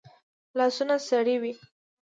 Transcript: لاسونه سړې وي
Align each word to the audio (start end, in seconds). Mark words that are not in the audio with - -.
لاسونه 0.57 0.95
سړې 1.09 1.35
وي 1.41 1.53